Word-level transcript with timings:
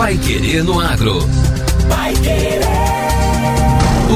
Pai 0.00 0.16
Querer 0.16 0.64
no 0.64 0.80
Agro. 0.80 1.18
Pai 1.86 2.14
Querer. 2.14 2.62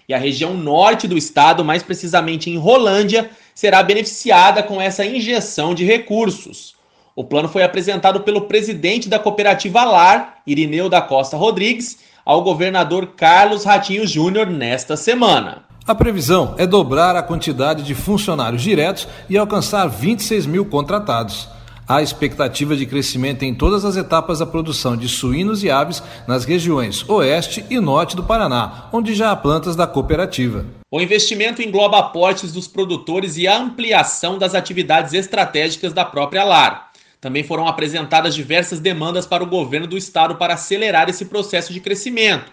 E 0.08 0.14
a 0.14 0.18
região 0.18 0.54
norte 0.54 1.06
do 1.06 1.16
estado, 1.16 1.64
mais 1.64 1.84
precisamente 1.84 2.50
em 2.50 2.58
Rolândia, 2.58 3.30
será 3.54 3.80
beneficiada 3.84 4.64
com 4.64 4.80
essa 4.80 5.06
injeção 5.06 5.72
de 5.72 5.84
recursos. 5.84 6.74
O 7.16 7.24
plano 7.24 7.48
foi 7.48 7.62
apresentado 7.62 8.20
pelo 8.20 8.42
presidente 8.42 9.08
da 9.08 9.18
cooperativa 9.18 9.82
LAR, 9.84 10.34
Irineu 10.46 10.90
da 10.90 11.00
Costa 11.00 11.34
Rodrigues, 11.34 11.96
ao 12.22 12.42
governador 12.42 13.14
Carlos 13.16 13.64
Ratinho 13.64 14.06
Júnior 14.06 14.48
nesta 14.48 14.98
semana. 14.98 15.62
A 15.88 15.94
previsão 15.94 16.54
é 16.58 16.66
dobrar 16.66 17.16
a 17.16 17.22
quantidade 17.22 17.82
de 17.84 17.94
funcionários 17.94 18.60
diretos 18.60 19.08
e 19.30 19.38
alcançar 19.38 19.86
26 19.86 20.44
mil 20.44 20.66
contratados. 20.66 21.48
Há 21.88 22.02
expectativa 22.02 22.76
de 22.76 22.84
crescimento 22.84 23.44
em 23.44 23.54
todas 23.54 23.86
as 23.86 23.96
etapas 23.96 24.40
da 24.40 24.46
produção 24.46 24.94
de 24.94 25.08
suínos 25.08 25.64
e 25.64 25.70
aves 25.70 26.02
nas 26.26 26.44
regiões 26.44 27.08
oeste 27.08 27.64
e 27.70 27.80
norte 27.80 28.14
do 28.14 28.24
Paraná, 28.24 28.90
onde 28.92 29.14
já 29.14 29.30
há 29.30 29.36
plantas 29.36 29.74
da 29.74 29.86
cooperativa. 29.86 30.66
O 30.90 31.00
investimento 31.00 31.62
engloba 31.62 31.98
aportes 31.98 32.52
dos 32.52 32.66
produtores 32.68 33.36
e 33.36 33.46
a 33.46 33.56
ampliação 33.56 34.36
das 34.36 34.54
atividades 34.54 35.14
estratégicas 35.14 35.92
da 35.92 36.04
própria 36.04 36.44
LAR. 36.44 36.85
Também 37.20 37.42
foram 37.42 37.66
apresentadas 37.66 38.34
diversas 38.34 38.80
demandas 38.80 39.26
para 39.26 39.42
o 39.42 39.46
governo 39.46 39.86
do 39.86 39.96
estado 39.96 40.36
para 40.36 40.54
acelerar 40.54 41.08
esse 41.08 41.24
processo 41.24 41.72
de 41.72 41.80
crescimento. 41.80 42.52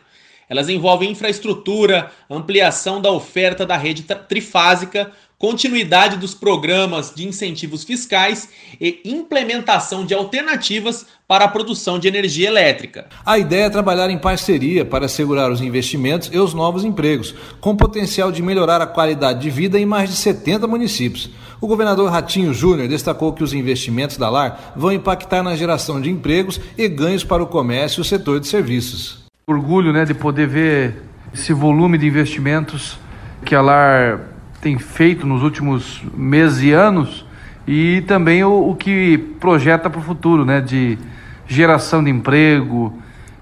Elas 0.49 0.69
envolvem 0.69 1.11
infraestrutura, 1.11 2.11
ampliação 2.29 3.01
da 3.01 3.11
oferta 3.11 3.65
da 3.65 3.77
rede 3.77 4.03
trifásica, 4.03 5.11
continuidade 5.43 6.15
dos 6.15 6.33
programas 6.33 7.11
de 7.13 7.27
incentivos 7.27 7.83
fiscais 7.83 8.47
e 8.79 9.01
implementação 9.03 10.05
de 10.05 10.13
alternativas 10.13 11.05
para 11.27 11.43
a 11.43 11.49
produção 11.49 11.99
de 11.99 12.07
energia 12.07 12.47
elétrica. 12.47 13.07
A 13.25 13.37
ideia 13.37 13.65
é 13.65 13.69
trabalhar 13.69 14.09
em 14.09 14.17
parceria 14.17 14.85
para 14.85 15.07
assegurar 15.07 15.51
os 15.51 15.59
investimentos 15.59 16.29
e 16.31 16.39
os 16.39 16.53
novos 16.53 16.85
empregos, 16.85 17.35
com 17.59 17.75
potencial 17.75 18.31
de 18.31 18.41
melhorar 18.41 18.79
a 18.81 18.87
qualidade 18.87 19.41
de 19.41 19.49
vida 19.49 19.77
em 19.77 19.85
mais 19.85 20.09
de 20.09 20.15
70 20.15 20.65
municípios. 20.65 21.29
O 21.59 21.67
governador 21.67 22.09
Ratinho 22.09 22.53
Júnior 22.53 22.87
destacou 22.87 23.33
que 23.33 23.43
os 23.43 23.53
investimentos 23.53 24.15
da 24.15 24.29
LAR 24.29 24.71
vão 24.77 24.93
impactar 24.93 25.43
na 25.43 25.57
geração 25.57 25.99
de 25.99 26.09
empregos 26.09 26.57
e 26.77 26.87
ganhos 26.87 27.25
para 27.25 27.43
o 27.43 27.47
comércio 27.47 27.99
e 27.99 28.03
o 28.03 28.05
setor 28.05 28.39
de 28.39 28.47
serviços. 28.47 29.25
Orgulho 29.45 29.91
né, 29.91 30.05
de 30.05 30.13
poder 30.13 30.47
ver 30.47 31.03
esse 31.33 31.51
volume 31.51 31.97
de 31.97 32.07
investimentos 32.07 32.97
que 33.43 33.53
a 33.53 33.61
LAR 33.61 34.32
tem 34.63 34.79
feito 34.79 35.27
nos 35.27 35.43
últimos 35.43 36.01
meses 36.15 36.63
e 36.63 36.71
anos 36.71 37.25
e 37.67 38.01
também 38.07 38.45
o, 38.45 38.69
o 38.69 38.75
que 38.75 39.17
projeta 39.37 39.89
para 39.89 39.99
o 39.99 40.03
futuro, 40.03 40.45
né, 40.45 40.61
de 40.61 40.97
geração 41.45 42.01
de 42.01 42.09
emprego, 42.09 42.97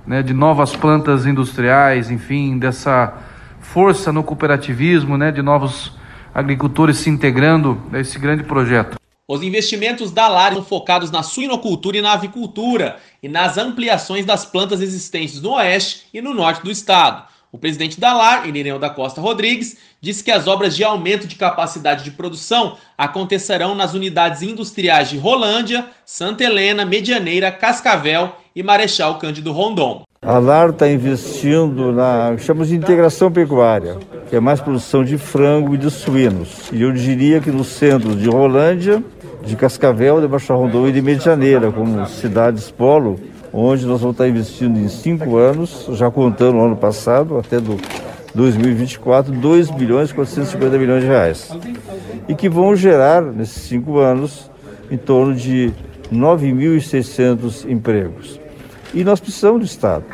né, 0.05 0.23
de 0.23 0.33
novas 0.33 0.75
plantas 0.75 1.27
industriais, 1.27 2.09
enfim, 2.09 2.57
dessa 2.57 3.13
força 3.59 4.11
no 4.11 4.23
cooperativismo, 4.23 5.15
né, 5.15 5.31
de 5.31 5.43
novos 5.43 5.95
agricultores 6.33 6.97
se 6.97 7.09
integrando 7.11 7.79
a 7.93 7.99
esse 7.99 8.17
grande 8.17 8.43
projeto. 8.43 8.95
Os 9.27 9.43
investimentos 9.43 10.11
da 10.11 10.27
LAR 10.27 10.53
são 10.53 10.63
focados 10.63 11.11
na 11.11 11.21
suinocultura 11.21 11.97
e 11.97 12.01
na 12.01 12.13
avicultura 12.13 12.97
e 13.21 13.29
nas 13.29 13.59
ampliações 13.59 14.25
das 14.25 14.43
plantas 14.43 14.81
existentes 14.81 15.39
no 15.39 15.51
oeste 15.51 16.07
e 16.11 16.19
no 16.19 16.33
norte 16.33 16.63
do 16.63 16.71
estado. 16.71 17.23
O 17.53 17.57
presidente 17.57 17.99
da 17.99 18.13
LAR, 18.13 18.47
Irineu 18.47 18.79
da 18.79 18.89
Costa 18.89 19.19
Rodrigues, 19.19 19.75
disse 19.99 20.23
que 20.23 20.31
as 20.31 20.47
obras 20.47 20.73
de 20.73 20.85
aumento 20.85 21.27
de 21.27 21.35
capacidade 21.35 22.01
de 22.01 22.11
produção 22.11 22.77
acontecerão 22.97 23.75
nas 23.75 23.93
unidades 23.93 24.41
industriais 24.41 25.09
de 25.09 25.17
Rolândia, 25.17 25.85
Santa 26.05 26.45
Helena, 26.45 26.85
Medianeira, 26.85 27.51
Cascavel 27.51 28.31
e 28.55 28.63
Marechal 28.63 29.19
Cândido 29.19 29.51
Rondon. 29.51 30.03
A 30.21 30.37
LAR 30.37 30.69
está 30.69 30.89
investindo 30.89 31.91
na 31.91 32.37
chamamos 32.37 32.69
de 32.69 32.75
integração 32.75 33.29
pecuária, 33.29 33.97
que 34.29 34.35
é 34.35 34.39
mais 34.39 34.61
produção 34.61 35.03
de 35.03 35.17
frango 35.17 35.75
e 35.75 35.77
de 35.77 35.89
suínos. 35.89 36.69
E 36.71 36.81
eu 36.81 36.93
diria 36.93 37.41
que 37.41 37.51
no 37.51 37.65
centro 37.65 38.15
de 38.15 38.29
Rolândia, 38.29 39.03
de 39.43 39.57
Cascavel, 39.57 40.21
de 40.21 40.27
Baixo 40.27 40.53
Rondon 40.53 40.87
e 40.87 40.91
de 40.93 41.01
Medianeira, 41.01 41.69
como 41.71 42.05
cidades 42.07 42.71
polo, 42.71 43.19
onde 43.53 43.85
nós 43.85 44.01
vamos 44.01 44.15
estar 44.15 44.27
investindo 44.27 44.79
em 44.79 44.87
cinco 44.87 45.37
anos, 45.37 45.87
já 45.91 46.09
contando 46.09 46.57
o 46.57 46.61
ano 46.61 46.77
passado, 46.77 47.37
até 47.37 47.59
do 47.59 47.77
2024, 48.33 49.31
2 49.31 49.71
bilhões 49.71 50.09
e 50.09 50.13
450 50.13 50.77
milhões 50.77 51.01
de 51.01 51.07
reais. 51.07 51.51
E 52.27 52.35
que 52.35 52.47
vão 52.47 52.75
gerar, 52.75 53.21
nesses 53.21 53.63
cinco 53.63 53.97
anos, 53.97 54.49
em 54.89 54.97
torno 54.97 55.35
de 55.35 55.73
9.600 56.11 57.69
empregos. 57.69 58.39
E 58.93 59.03
nós 59.03 59.19
precisamos 59.19 59.59
do 59.59 59.65
Estado. 59.65 60.05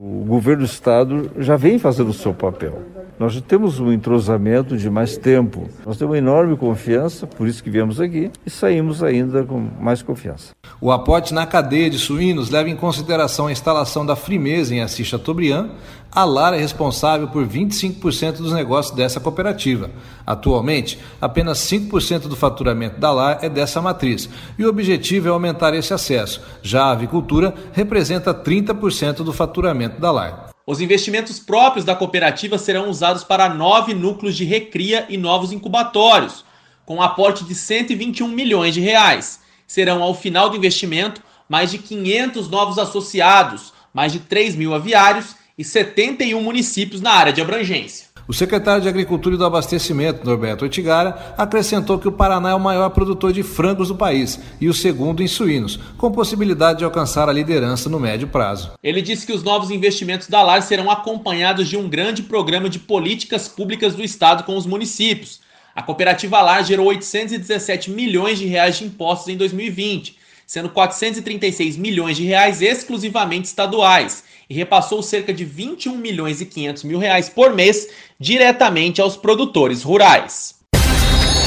O 0.00 0.24
governo 0.24 0.62
do 0.62 0.66
Estado 0.66 1.30
já 1.38 1.56
vem 1.56 1.78
fazendo 1.78 2.10
o 2.10 2.14
seu 2.14 2.34
papel. 2.34 2.82
Nós 3.18 3.34
já 3.34 3.40
temos 3.40 3.78
um 3.78 3.92
entrosamento 3.92 4.76
de 4.76 4.88
mais 4.90 5.16
tempo. 5.16 5.68
Nós 5.86 5.96
temos 5.96 6.12
uma 6.12 6.18
enorme 6.18 6.56
confiança, 6.56 7.26
por 7.26 7.46
isso 7.46 7.62
que 7.62 7.70
viemos 7.70 8.00
aqui, 8.00 8.30
e 8.44 8.50
saímos 8.50 9.02
ainda 9.02 9.44
com 9.44 9.60
mais 9.80 10.02
confiança. 10.02 10.52
O 10.80 10.90
aporte 10.90 11.32
na 11.32 11.46
cadeia 11.46 11.88
de 11.88 11.98
suínos 11.98 12.50
leva 12.50 12.68
em 12.68 12.76
consideração 12.76 13.46
a 13.46 13.52
instalação 13.52 14.04
da 14.04 14.16
Frimeza 14.16 14.74
em 14.74 14.80
Assis 14.80 15.06
Chateaubriand. 15.06 15.70
A 16.10 16.24
Lara 16.24 16.56
é 16.56 16.60
responsável 16.60 17.28
por 17.28 17.46
25% 17.46 18.38
dos 18.38 18.52
negócios 18.52 18.94
dessa 18.94 19.20
cooperativa. 19.20 19.90
Atualmente, 20.26 20.98
apenas 21.20 21.58
5% 21.58 22.28
do 22.28 22.36
faturamento 22.36 23.00
da 23.00 23.12
Lar 23.12 23.38
é 23.42 23.48
dessa 23.48 23.80
matriz, 23.80 24.28
e 24.58 24.64
o 24.64 24.68
objetivo 24.68 25.28
é 25.28 25.30
aumentar 25.30 25.72
esse 25.74 25.94
acesso. 25.94 26.42
Já 26.62 26.84
a 26.86 26.90
avicultura 26.90 27.54
representa 27.72 28.34
30% 28.34 29.22
do 29.22 29.32
faturamento 29.32 30.00
da 30.00 30.10
Lar. 30.10 30.41
Os 30.64 30.80
investimentos 30.80 31.40
próprios 31.40 31.84
da 31.84 31.96
cooperativa 31.96 32.56
serão 32.56 32.88
usados 32.88 33.24
para 33.24 33.48
nove 33.48 33.94
núcleos 33.94 34.36
de 34.36 34.44
recria 34.44 35.06
e 35.08 35.16
novos 35.16 35.50
incubatórios, 35.50 36.44
com 36.86 36.96
um 36.96 37.02
aporte 37.02 37.44
de 37.44 37.54
121 37.54 38.28
milhões 38.28 38.72
de 38.72 38.80
reais. 38.80 39.40
Serão, 39.66 40.02
ao 40.02 40.14
final 40.14 40.48
do 40.48 40.56
investimento, 40.56 41.20
mais 41.48 41.70
de 41.72 41.78
500 41.78 42.48
novos 42.48 42.78
associados, 42.78 43.72
mais 43.92 44.12
de 44.12 44.20
3 44.20 44.54
mil 44.54 44.72
aviários 44.72 45.34
e 45.58 45.64
71 45.64 46.40
municípios 46.40 47.00
na 47.00 47.10
área 47.12 47.32
de 47.32 47.40
abrangência. 47.40 48.11
O 48.28 48.32
secretário 48.32 48.82
de 48.82 48.88
Agricultura 48.88 49.34
e 49.34 49.38
do 49.38 49.44
Abastecimento, 49.44 50.24
Norberto 50.24 50.64
Otigara, 50.64 51.34
acrescentou 51.36 51.98
que 51.98 52.06
o 52.06 52.12
Paraná 52.12 52.50
é 52.50 52.54
o 52.54 52.60
maior 52.60 52.88
produtor 52.90 53.32
de 53.32 53.42
frangos 53.42 53.88
do 53.88 53.96
país 53.96 54.38
e 54.60 54.68
o 54.68 54.74
segundo 54.74 55.22
em 55.22 55.26
suínos, 55.26 55.78
com 55.98 56.12
possibilidade 56.12 56.78
de 56.78 56.84
alcançar 56.84 57.28
a 57.28 57.32
liderança 57.32 57.90
no 57.90 57.98
médio 57.98 58.28
prazo. 58.28 58.72
Ele 58.82 59.02
disse 59.02 59.26
que 59.26 59.32
os 59.32 59.42
novos 59.42 59.70
investimentos 59.72 60.28
da 60.28 60.40
LAR 60.40 60.62
serão 60.62 60.88
acompanhados 60.88 61.68
de 61.68 61.76
um 61.76 61.88
grande 61.88 62.22
programa 62.22 62.68
de 62.68 62.78
políticas 62.78 63.48
públicas 63.48 63.94
do 63.94 64.04
Estado 64.04 64.44
com 64.44 64.56
os 64.56 64.66
municípios. 64.66 65.40
A 65.74 65.82
cooperativa 65.82 66.40
LAR 66.40 66.64
gerou 66.64 66.86
817 66.86 67.90
milhões 67.90 68.38
de 68.38 68.46
reais 68.46 68.78
de 68.78 68.84
impostos 68.84 69.28
em 69.28 69.36
2020, 69.36 70.21
sendo 70.46 70.68
436 70.70 71.76
milhões 71.76 72.16
de 72.16 72.24
reais 72.24 72.60
exclusivamente 72.62 73.46
estaduais 73.46 74.24
e 74.48 74.54
repassou 74.54 75.02
cerca 75.02 75.32
de 75.32 75.44
21 75.44 75.96
milhões 75.96 76.40
e 76.40 76.46
500 76.46 76.84
mil 76.84 76.98
reais 76.98 77.28
por 77.28 77.54
mês 77.54 77.88
diretamente 78.18 79.00
aos 79.00 79.16
produtores 79.16 79.82
rurais. 79.82 80.54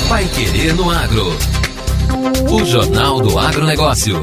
Vai 0.08 0.26
Querer 0.30 0.74
no 0.74 0.90
Agro. 0.90 1.26
O 2.52 2.66
Jornal 2.66 3.22
do 3.22 3.38
Agronegócio. 3.38 4.22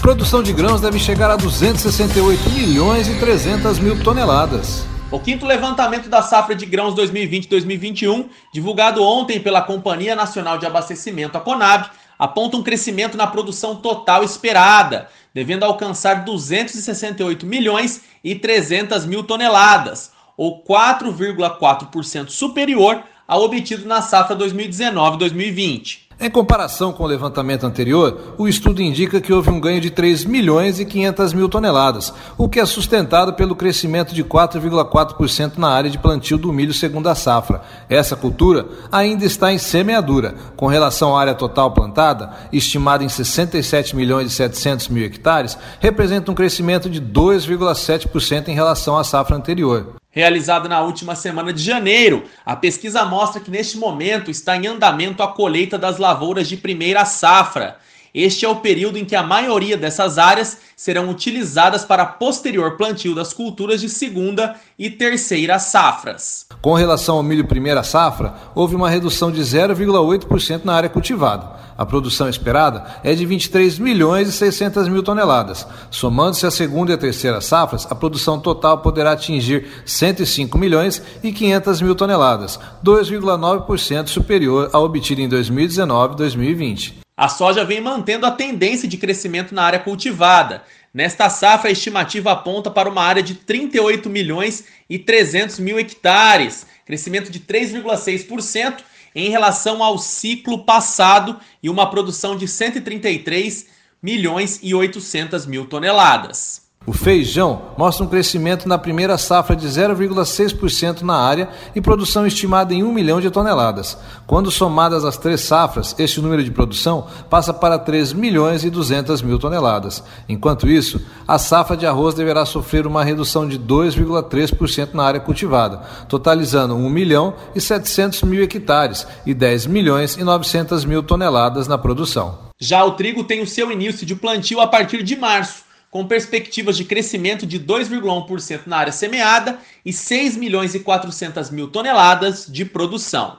Produção 0.00 0.42
de 0.42 0.52
grãos 0.52 0.80
deve 0.80 0.98
chegar 0.98 1.30
a 1.30 1.36
268 1.36 2.50
milhões 2.50 3.08
e 3.08 3.14
300 3.14 3.78
mil 3.78 4.02
toneladas. 4.02 4.84
O 5.12 5.20
quinto 5.20 5.44
levantamento 5.44 6.08
da 6.08 6.22
safra 6.22 6.54
de 6.54 6.64
grãos 6.64 6.94
2020-2021, 6.94 8.28
divulgado 8.52 9.02
ontem 9.04 9.38
pela 9.38 9.60
Companhia 9.60 10.16
Nacional 10.16 10.56
de 10.56 10.64
Abastecimento, 10.64 11.36
a 11.36 11.40
Conab, 11.40 11.90
aponta 12.18 12.56
um 12.56 12.62
crescimento 12.62 13.16
na 13.16 13.26
produção 13.26 13.76
total 13.76 14.22
esperada, 14.22 15.08
devendo 15.34 15.64
alcançar 15.64 16.24
268 16.24 17.46
milhões 17.46 18.02
e 18.22 18.34
300 18.34 19.06
mil 19.06 19.24
toneladas, 19.24 20.12
ou 20.36 20.62
4,4% 20.62 22.28
superior 22.28 23.02
ao 23.26 23.42
obtido 23.42 23.86
na 23.86 24.02
safra 24.02 24.36
2019-2020. 24.36 26.01
Em 26.24 26.30
comparação 26.30 26.92
com 26.92 27.02
o 27.02 27.06
levantamento 27.08 27.66
anterior, 27.66 28.36
o 28.38 28.46
estudo 28.46 28.80
indica 28.80 29.20
que 29.20 29.32
houve 29.32 29.50
um 29.50 29.58
ganho 29.58 29.80
de 29.80 29.90
3 29.90 30.24
milhões 30.24 30.78
e 30.78 30.84
500 30.84 31.32
mil 31.32 31.48
toneladas, 31.48 32.14
o 32.38 32.48
que 32.48 32.60
é 32.60 32.64
sustentado 32.64 33.32
pelo 33.32 33.56
crescimento 33.56 34.14
de 34.14 34.22
4,4% 34.22 35.58
na 35.58 35.68
área 35.68 35.90
de 35.90 35.98
plantio 35.98 36.38
do 36.38 36.52
milho 36.52 36.72
segundo 36.72 37.08
a 37.08 37.16
safra. 37.16 37.62
Essa 37.88 38.14
cultura 38.14 38.68
ainda 38.92 39.24
está 39.24 39.52
em 39.52 39.58
semeadura. 39.58 40.36
Com 40.54 40.68
relação 40.68 41.16
à 41.16 41.20
área 41.20 41.34
total 41.34 41.72
plantada, 41.72 42.30
estimada 42.52 43.02
em 43.02 43.08
67 43.08 43.96
milhões 43.96 44.30
e 44.30 44.34
700 44.36 44.90
mil 44.90 45.04
hectares, 45.04 45.58
representa 45.80 46.30
um 46.30 46.36
crescimento 46.36 46.88
de 46.88 47.02
2,7% 47.02 48.46
em 48.46 48.54
relação 48.54 48.96
à 48.96 49.02
safra 49.02 49.34
anterior 49.34 50.00
realizada 50.12 50.68
na 50.68 50.80
última 50.82 51.16
semana 51.16 51.52
de 51.52 51.62
janeiro. 51.62 52.24
A 52.44 52.54
pesquisa 52.54 53.04
mostra 53.04 53.40
que 53.40 53.50
neste 53.50 53.78
momento 53.78 54.30
está 54.30 54.56
em 54.56 54.66
andamento 54.66 55.22
a 55.22 55.28
colheita 55.28 55.76
das 55.76 55.98
lavouras 55.98 56.48
de 56.48 56.56
primeira 56.56 57.04
safra. 57.04 57.78
Este 58.14 58.44
é 58.44 58.48
o 58.48 58.56
período 58.56 58.98
em 58.98 59.06
que 59.06 59.16
a 59.16 59.22
maioria 59.22 59.76
dessas 59.76 60.18
áreas 60.18 60.58
serão 60.76 61.08
utilizadas 61.08 61.82
para 61.82 62.04
posterior 62.04 62.76
plantio 62.76 63.14
das 63.14 63.32
culturas 63.32 63.80
de 63.80 63.88
segunda 63.88 64.54
e 64.78 64.90
terceira 64.90 65.58
safras. 65.58 66.46
Com 66.62 66.74
relação 66.74 67.16
ao 67.16 67.24
milho 67.24 67.44
primeira 67.44 67.82
safra, 67.82 68.34
houve 68.54 68.76
uma 68.76 68.88
redução 68.88 69.32
de 69.32 69.40
0,8% 69.40 70.60
na 70.62 70.74
área 70.74 70.88
cultivada. 70.88 71.60
A 71.76 71.84
produção 71.84 72.28
esperada 72.28 72.84
é 73.02 73.12
de 73.16 73.26
23 73.26 73.80
milhões 73.80 74.28
e 74.28 74.32
600 74.32 74.86
mil 74.86 75.02
toneladas. 75.02 75.66
Somando-se 75.90 76.46
a 76.46 76.52
segunda 76.52 76.92
e 76.92 76.94
a 76.94 76.98
terceira 76.98 77.40
safras, 77.40 77.84
a 77.90 77.96
produção 77.96 78.38
total 78.38 78.78
poderá 78.78 79.10
atingir 79.10 79.66
105 79.84 80.56
milhões 80.56 81.02
e 81.20 81.32
500 81.32 81.82
mil 81.82 81.96
toneladas, 81.96 82.60
2,9% 82.84 84.06
superior 84.06 84.70
ao 84.72 84.84
obtido 84.84 85.20
em 85.20 85.28
2019 85.28 86.14
e 86.14 86.16
2020. 86.16 87.02
A 87.16 87.28
soja 87.28 87.64
vem 87.64 87.80
mantendo 87.80 88.24
a 88.24 88.30
tendência 88.30 88.88
de 88.88 88.96
crescimento 88.96 89.54
na 89.54 89.64
área 89.64 89.78
cultivada. 89.78 90.62
Nesta 90.94 91.30
safra, 91.30 91.70
a 91.70 91.72
estimativa 91.72 92.32
aponta 92.32 92.70
para 92.70 92.88
uma 92.88 93.02
área 93.02 93.22
de 93.22 93.34
38 93.34 94.10
milhões 94.10 94.64
e 94.90 94.98
300 94.98 95.58
mil 95.58 95.78
hectares, 95.78 96.66
crescimento 96.84 97.30
de 97.30 97.40
3,6% 97.40 98.82
em 99.14 99.30
relação 99.30 99.82
ao 99.82 99.96
ciclo 99.98 100.64
passado 100.64 101.40
e 101.62 101.70
uma 101.70 101.88
produção 101.88 102.36
de 102.36 102.46
133 102.46 103.68
milhões 104.02 104.60
e 104.62 104.74
800 104.74 105.46
mil 105.46 105.66
toneladas. 105.66 106.61
O 106.84 106.92
feijão 106.92 107.62
mostra 107.78 108.04
um 108.04 108.08
crescimento 108.08 108.68
na 108.68 108.76
primeira 108.76 109.16
safra 109.16 109.54
de 109.54 109.68
0,6% 109.68 111.02
na 111.02 111.14
área 111.14 111.48
e 111.76 111.80
produção 111.80 112.26
estimada 112.26 112.74
em 112.74 112.82
1 112.82 112.92
milhão 112.92 113.20
de 113.20 113.30
toneladas. 113.30 113.96
Quando 114.26 114.50
somadas 114.50 115.04
as 115.04 115.16
três 115.16 115.42
safras, 115.42 115.94
este 115.96 116.20
número 116.20 116.42
de 116.42 116.50
produção 116.50 117.06
passa 117.30 117.54
para 117.54 117.78
3 117.78 118.12
milhões 118.12 118.64
e 118.64 118.70
200 118.70 119.22
mil 119.22 119.38
toneladas. 119.38 120.02
Enquanto 120.28 120.68
isso, 120.68 121.00
a 121.26 121.38
safra 121.38 121.76
de 121.76 121.86
arroz 121.86 122.16
deverá 122.16 122.44
sofrer 122.44 122.84
uma 122.84 123.04
redução 123.04 123.46
de 123.46 123.60
2,3% 123.60 124.92
na 124.92 125.04
área 125.04 125.20
cultivada, 125.20 125.82
totalizando 126.08 126.74
1 126.74 126.90
milhão 126.90 127.34
e 127.54 127.60
700 127.60 128.24
mil 128.24 128.42
hectares 128.42 129.06
e 129.24 129.32
10 129.32 129.66
milhões 129.66 130.16
e 130.16 130.24
900 130.24 130.84
mil 130.84 131.04
toneladas 131.04 131.68
na 131.68 131.78
produção. 131.78 132.50
Já 132.60 132.84
o 132.84 132.92
trigo 132.92 133.22
tem 133.22 133.40
o 133.40 133.46
seu 133.46 133.70
início 133.70 134.04
de 134.04 134.16
plantio 134.16 134.60
a 134.60 134.66
partir 134.66 135.04
de 135.04 135.14
março 135.14 135.70
com 135.92 136.06
perspectivas 136.06 136.78
de 136.78 136.86
crescimento 136.86 137.46
de 137.46 137.60
2,1% 137.60 138.62
na 138.64 138.78
área 138.78 138.92
semeada 138.92 139.58
e 139.84 139.92
6 139.92 140.38
milhões 140.38 140.74
e 140.74 140.80
400 140.80 141.50
mil 141.50 141.68
toneladas 141.68 142.46
de 142.48 142.64
produção. 142.64 143.36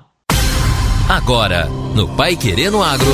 Agora, 1.10 1.66
no 1.96 2.08
Pai 2.16 2.36
Querendo 2.36 2.82
Agro. 2.84 3.12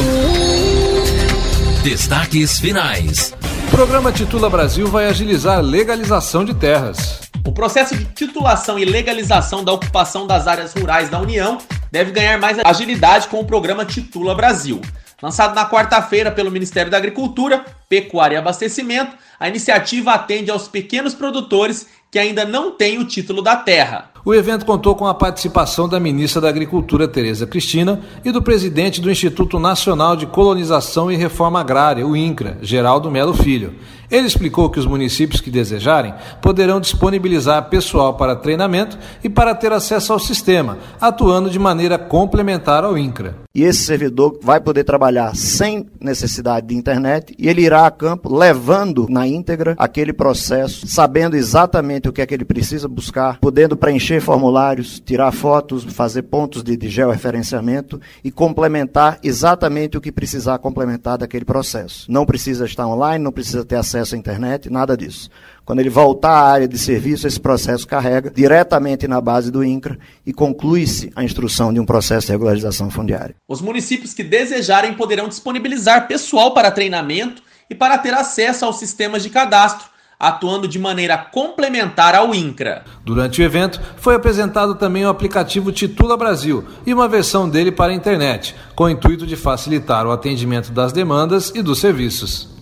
Destaques 1.81 2.59
finais. 2.59 3.33
O 3.69 3.71
programa 3.71 4.11
Titula 4.11 4.49
Brasil 4.49 4.87
vai 4.87 5.07
agilizar 5.07 5.59
a 5.59 5.61
legalização 5.61 6.43
de 6.43 6.53
terras. 6.53 7.21
O 7.47 7.53
processo 7.53 7.95
de 7.95 8.03
titulação 8.03 8.77
e 8.77 8.83
legalização 8.83 9.63
da 9.63 9.71
ocupação 9.71 10.27
das 10.27 10.47
áreas 10.47 10.73
rurais 10.73 11.09
da 11.09 11.17
União 11.17 11.59
deve 11.89 12.11
ganhar 12.11 12.37
mais 12.37 12.57
agilidade 12.59 13.29
com 13.29 13.39
o 13.39 13.45
programa 13.45 13.85
Titula 13.85 14.35
Brasil. 14.35 14.81
Lançado 15.21 15.55
na 15.55 15.69
quarta-feira 15.69 16.29
pelo 16.29 16.51
Ministério 16.51 16.91
da 16.91 16.97
Agricultura, 16.97 17.65
Pecuária 17.89 18.35
e 18.35 18.37
Abastecimento, 18.37 19.17
a 19.39 19.49
iniciativa 19.49 20.11
atende 20.11 20.51
aos 20.51 20.67
pequenos 20.67 21.15
produtores 21.15 21.87
que 22.11 22.19
ainda 22.19 22.45
não 22.45 22.71
têm 22.71 22.99
o 22.99 23.05
título 23.05 23.41
da 23.41 23.55
terra. 23.55 24.11
O 24.25 24.33
evento 24.33 24.65
contou 24.65 24.95
com 24.95 25.07
a 25.07 25.13
participação 25.13 25.87
da 25.87 25.99
ministra 25.99 26.41
da 26.41 26.49
Agricultura, 26.49 27.07
Tereza 27.07 27.47
Cristina, 27.47 28.01
e 28.23 28.31
do 28.31 28.41
presidente 28.41 28.99
do 28.99 29.09
Instituto 29.09 29.57
Nacional 29.59 30.15
de 30.15 30.25
Colonização 30.25 31.11
e 31.11 31.15
Reforma 31.15 31.61
Agrária, 31.61 32.05
o 32.05 32.15
INCRA, 32.15 32.57
Geraldo 32.61 33.09
Melo 33.09 33.33
Filho. 33.33 33.75
Ele 34.11 34.27
explicou 34.27 34.69
que 34.69 34.79
os 34.79 34.87
municípios 34.87 35.39
que 35.39 35.51
desejarem 35.51 36.13
poderão 36.41 36.81
disponibilizar 36.81 37.69
pessoal 37.69 38.15
para 38.15 38.35
treinamento 38.35 38.97
e 39.23 39.29
para 39.29 39.53
ter 39.53 39.71
acesso 39.71 40.11
ao 40.11 40.19
sistema, 40.19 40.79
atuando 40.99 41.49
de 41.49 41.59
maneira 41.59 41.97
complementar 41.97 42.83
ao 42.83 42.97
INCRA. 42.97 43.35
E 43.53 43.63
esse 43.63 43.83
servidor 43.83 44.39
vai 44.41 44.59
poder 44.59 44.83
trabalhar 44.83 45.35
sem 45.35 45.87
necessidade 45.99 46.67
de 46.67 46.75
internet 46.75 47.35
e 47.37 47.47
ele 47.47 47.61
irá 47.61 47.78
a 47.85 47.91
campo 47.91 48.33
levando 48.33 49.07
na 49.09 49.27
íntegra 49.27 49.75
aquele 49.77 50.11
processo, 50.11 50.87
sabendo 50.87 51.35
exatamente 51.35 52.09
o 52.09 52.13
que 52.13 52.21
é 52.21 52.25
que 52.25 52.33
ele 52.33 52.45
precisa 52.45 52.87
buscar, 52.87 53.39
podendo 53.39 53.77
preencher 53.77 54.21
formulários, 54.21 54.99
tirar 54.99 55.31
fotos, 55.31 55.83
fazer 55.83 56.23
pontos 56.23 56.63
de, 56.63 56.75
de 56.75 56.89
georreferenciamento 56.89 58.01
e 58.23 58.31
complementar 58.31 59.19
exatamente 59.23 59.97
o 59.97 60.01
que 60.01 60.11
precisar 60.11 60.57
complementar 60.57 61.17
daquele 61.17 61.45
processo. 61.45 62.11
Não 62.11 62.25
precisa 62.25 62.65
estar 62.65 62.87
online, 62.87 63.23
não 63.23 63.31
precisa 63.31 63.63
ter 63.63 63.75
acesso 63.75 63.99
acesso 63.99 64.15
à 64.15 64.17
internet, 64.17 64.69
nada 64.69 64.95
disso. 64.95 65.29
Quando 65.65 65.79
ele 65.79 65.89
voltar 65.89 66.31
à 66.31 66.51
área 66.51 66.67
de 66.67 66.77
serviço, 66.77 67.27
esse 67.27 67.39
processo 67.39 67.85
carrega 67.85 68.31
diretamente 68.31 69.07
na 69.07 69.21
base 69.21 69.51
do 69.51 69.63
INCRA 69.63 69.99
e 70.25 70.33
conclui-se 70.33 71.11
a 71.15 71.23
instrução 71.23 71.71
de 71.71 71.79
um 71.79 71.85
processo 71.85 72.27
de 72.27 72.31
regularização 72.31 72.89
fundiária. 72.89 73.35
Os 73.47 73.61
municípios 73.61 74.13
que 74.13 74.23
desejarem 74.23 74.93
poderão 74.95 75.27
disponibilizar 75.27 76.07
pessoal 76.07 76.53
para 76.53 76.71
treinamento 76.71 77.43
e 77.69 77.75
para 77.75 77.97
ter 77.97 78.13
acesso 78.13 78.65
aos 78.65 78.79
sistemas 78.79 79.23
de 79.23 79.29
cadastro, 79.29 79.87
atuando 80.19 80.67
de 80.67 80.77
maneira 80.77 81.17
complementar 81.17 82.13
ao 82.13 82.35
INCRA. 82.35 82.83
Durante 83.05 83.41
o 83.41 83.45
evento, 83.45 83.79
foi 83.95 84.15
apresentado 84.15 84.75
também 84.75 85.05
o 85.05 85.09
aplicativo 85.09 85.71
Titula 85.71 86.17
Brasil 86.17 86.65
e 86.85 86.93
uma 86.93 87.07
versão 87.07 87.47
dele 87.47 87.71
para 87.71 87.93
a 87.93 87.95
internet, 87.95 88.53
com 88.75 88.83
o 88.83 88.89
intuito 88.89 89.25
de 89.25 89.37
facilitar 89.37 90.05
o 90.05 90.11
atendimento 90.11 90.71
das 90.71 90.91
demandas 90.91 91.53
e 91.55 91.61
dos 91.61 91.79
serviços. 91.79 92.58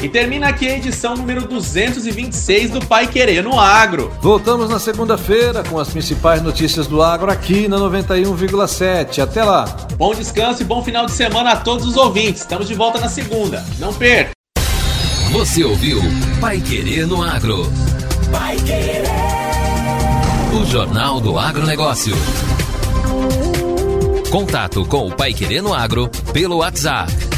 E 0.00 0.08
termina 0.08 0.48
aqui 0.48 0.68
a 0.68 0.76
edição 0.76 1.16
número 1.16 1.46
226 1.48 2.70
do 2.70 2.86
Pai 2.86 3.08
Querer 3.08 3.42
no 3.42 3.58
Agro. 3.58 4.12
Voltamos 4.22 4.70
na 4.70 4.78
segunda-feira 4.78 5.64
com 5.64 5.76
as 5.78 5.88
principais 5.88 6.40
notícias 6.40 6.86
do 6.86 7.02
agro 7.02 7.30
aqui 7.30 7.66
na 7.66 7.76
91,7. 7.78 9.20
Até 9.20 9.42
lá. 9.42 9.64
Bom 9.96 10.14
descanso 10.14 10.62
e 10.62 10.64
bom 10.64 10.84
final 10.84 11.04
de 11.04 11.12
semana 11.12 11.52
a 11.52 11.56
todos 11.56 11.84
os 11.84 11.96
ouvintes. 11.96 12.42
Estamos 12.42 12.68
de 12.68 12.74
volta 12.74 13.00
na 13.00 13.08
segunda. 13.08 13.64
Não 13.80 13.92
perca. 13.92 14.30
Você 15.32 15.64
ouviu 15.64 16.00
Pai 16.40 16.60
Querer 16.60 17.04
no 17.04 17.20
Agro. 17.20 17.66
Pai 18.30 18.56
Querer. 18.56 19.02
O 20.54 20.64
Jornal 20.64 21.20
do 21.20 21.36
Agronegócio. 21.36 22.14
Contato 24.30 24.84
com 24.84 25.08
o 25.08 25.12
Pai 25.12 25.34
Querer 25.34 25.60
no 25.60 25.74
Agro 25.74 26.08
pelo 26.32 26.58
WhatsApp 26.58 27.37